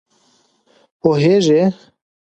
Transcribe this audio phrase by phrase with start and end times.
[0.99, 1.61] پوهېږې!